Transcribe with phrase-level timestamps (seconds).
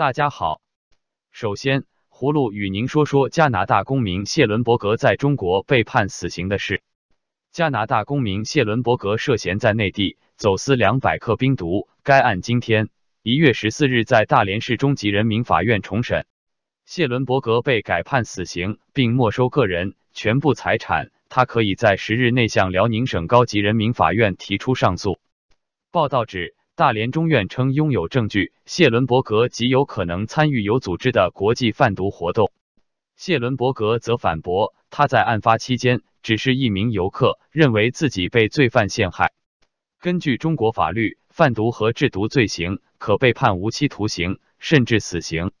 [0.00, 0.62] 大家好，
[1.30, 6.80] 首先，葫芦与您说说加拿大公民谢伦伯格在中国被判死刑的事。
[7.52, 12.88] 加拿大公民谢伦伯格涉嫌在内地走私两百克冰毒，该案今天
[13.22, 16.24] 一月十四日在大连市中级人民法院重审，
[16.86, 25.18] 谢伦伯格被改判死刑，并没收个人全部财产，他可以在十日内向辽宁省高级人民法院提出上诉。
[25.90, 26.54] 报道指。
[26.80, 32.52] 大连中院称拥有证据，谢伦伯格极有可能参与有组织的国际贩毒活动。
[33.16, 39.34] 谢伦伯格则反驳，他在案发期间只是一名游客，认为自己被罪犯陷害。
[40.00, 45.52] 根据中国法律，贩毒和制毒罪行可被判无期徒刑，甚至死刑。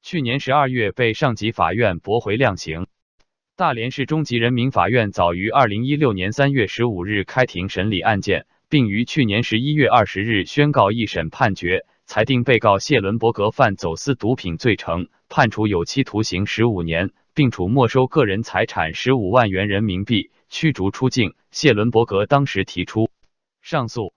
[0.00, 2.86] 去年十二月被上级法院驳回量刑。
[3.56, 8.46] 大连市中级人民法院早于二零一六年三月十五日开庭审理案件。
[8.72, 21.34] 并于去年十一月二十日宣告一审判决，裁定被告谢伦伯格犯走私毒品罪成，判处有期徒刑十五年，并处没收个人财产十五万元人民币，驱逐出境。
[21.50, 23.10] 谢伦伯格当时提出
[23.60, 24.14] 上诉，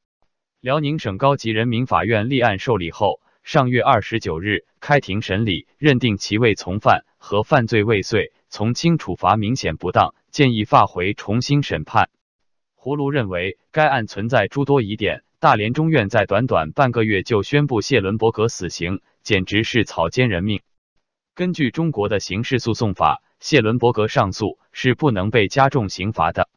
[0.62, 12.08] 辽宁省高级人民法院立案受理后，上月二十九日开庭审理，认定其未从犯和犯罪未遂，从轻处罚明显不当，建议发回重新审判。
[12.86, 15.24] 葫芦认为，该案存在诸多疑点。
[15.40, 20.62] 大连中院在短短半个月就宣布谢伦伯格死刑，简直是草菅人命。
[21.34, 26.48] 根据中国的刑事诉讼法，谢伦伯格上诉是不能被加重刑罚的。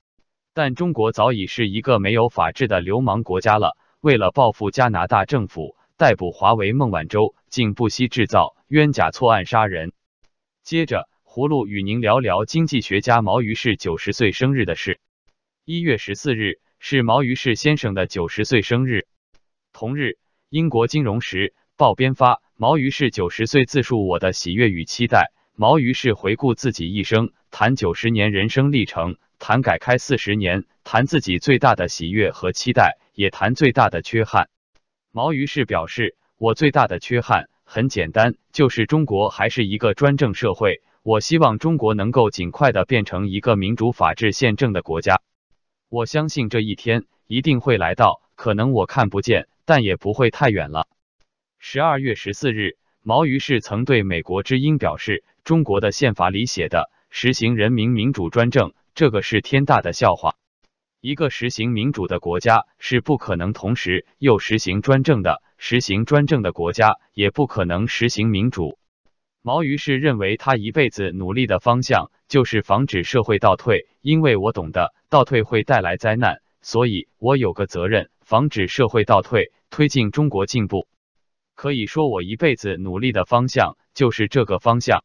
[0.53, 3.79] 但中国早已是一个没有法治的流氓国家了。
[4.03, 9.95] 为了报复加拿大政府，逮捕华为孟晚舟，竟不惜制造冤假错案杀人。
[10.63, 15.01] 接着，葫芦与您聊聊经济学家毛于轼九十岁生日的事。
[15.71, 19.07] 一月十四日是毛于士先生的九十岁生日。
[19.75, 20.17] 同日，
[20.49, 25.31] 英国金融时报编发毛于士九十岁自述我的喜悦与期待。
[25.55, 34.49] 毛于士回顾自己一生，谈九十年人生历程，谈改开四十年，谈自己最大的喜悦和期待，也谈最大的缺憾。
[35.13, 40.81] 毛于士表示，我最大的缺憾很简单，就是中国还是一个专政社会。
[41.03, 45.21] 我希望中国能够尽快的变成一个民主法治宪政的国家。
[45.91, 50.87] 我相信这一天一定会来到，可能我看不见，但也不会太远了。
[51.59, 60.35] 十二月十四日，毛于是曾对美国之音表示：“中国的宪法里写的实行人民民主专政，这个是天大的笑话。
[61.01, 68.79] 一个实行民主的国家是不可能同时又实行专政的，实行专政的国家也不可能实行民主。”
[69.41, 80.89] 毛于是认为，他一辈子努力的方向就是防止社会倒退，因为我懂得倒退会带来灾难，所以我有个责任防止社会倒退，推进中国进步。
[81.55, 85.05] 可以说，我一辈子努力的方向就是这个方向。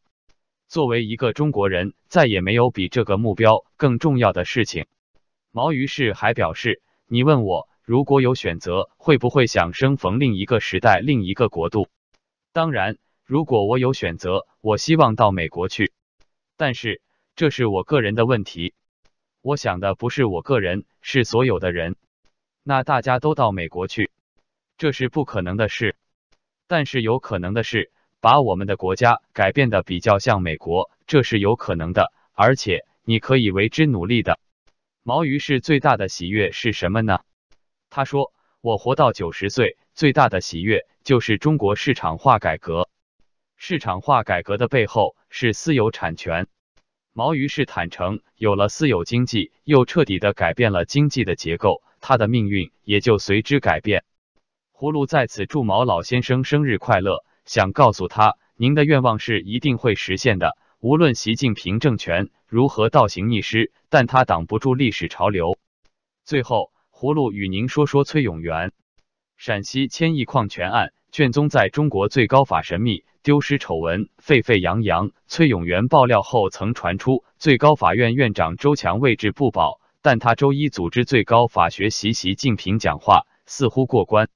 [0.68, 4.86] 作为一个中国人，再也没有比这个目标更重要的事情。
[5.52, 11.88] 毛于是还表示：“你问我如果有选择，会不会想生逢另一个时代、另一个国度？
[12.52, 15.92] 当然。”如果我有选择，我希望到美国去，
[16.58, 17.00] 但是
[17.36, 18.74] 这是我个人的问题。
[19.40, 21.96] 我想的不是我个人，是所有的人。
[22.62, 24.10] 那大家都到美国去，
[24.76, 25.96] 这是不可能的事。
[26.66, 27.90] 但是有可能的是，
[28.20, 34.38] 把我们的国家改变的比较像美国，这是有可能的，而且你可以为之努力的。
[35.02, 37.20] 毛于轼最大的喜悦是什么呢？
[37.88, 42.83] 他说：“我活到九十岁，最大的喜悦就是中国市场化改革。”
[43.66, 46.48] 市场化改革的背后是私有产权。
[47.14, 54.04] 毛于是坦诚，有了私有经济，又彻底的改变了经济的结构，他的命运也就随之改变。
[54.74, 60.58] 葫芦在此祝毛老先生生日快乐，想告诉他，您的愿望是一定会实现的。
[60.78, 65.56] 无论习近平政权如何倒行逆施，但他挡不住历史潮流。
[66.26, 68.72] 最后，葫芦与您说说崔永元，
[69.38, 73.04] 陕西千亿矿权案卷宗在中国最高法神秘。
[73.22, 84.28] 丢失丑闻沸沸扬扬，崔永元爆料后曾传出最高法院院长周强位置不保，但他周一组织最高法学习习近平讲话，似乎过关。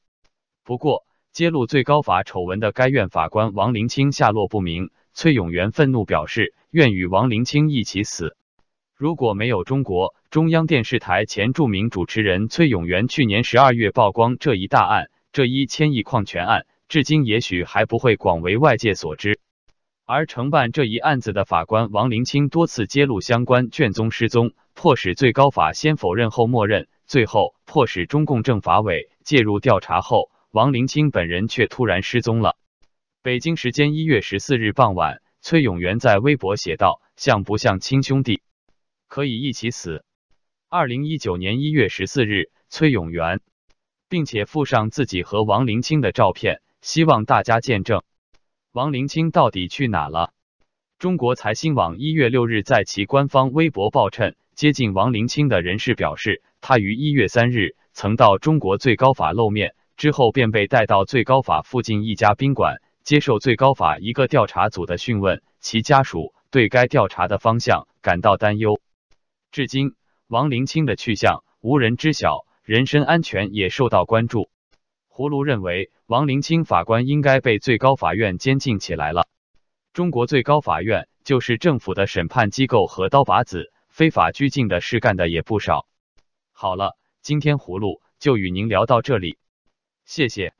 [0.62, 8.36] 不过，揭露最高法丑闻的该院法官王林清下落不明，崔永元愤怒表示愿与王林清一起死。
[8.94, 16.66] 如果没有中国中央电视台前著名主持人崔永元去年十二月曝光这一大案，这一千亿矿权案。
[16.88, 19.40] 至今也许还不会广为外界所知，
[20.06, 32.56] 而承办这一案子的法官王林清多次揭露相关卷宗失踪，迫使最高法先否认后默认，最后迫使中共政法委介入调查后，王林清本人却突然失踪了。
[33.20, 38.40] 北京时间一月十四日傍晚，崔永元在微博写道：“像不像亲兄弟？
[39.08, 40.04] 可以一起死。”
[40.70, 43.42] 二零一九年一月十四日，崔永元，
[44.08, 48.02] 并且附上自己和王林清的照片，希望大家见证
[48.72, 50.32] 王林清到底去哪了。
[50.98, 65.42] 中国财新网一月六日在其官方微博报称，接近王林清的人士表示，他于一月三日曾到中国最高法露面，之后便被带到最高法附近一家宾馆，接受最高法一个调查组的讯问。
[65.60, 68.80] 其家属对该调查的方向感到担忧。
[69.50, 69.94] 至今。
[70.30, 74.50] 王林清的去向无人知晓，人身安全也受到关注。
[75.10, 79.28] 葫芦认为，王林清法官应该被最高法院监禁起来了。
[79.92, 85.86] 中国最高法院就是政府的审判机构和刀把子，非法拘禁的事干的也不少。
[86.50, 89.36] 好了，今天葫芦就与您聊到这里，
[90.06, 90.54] 谢谢。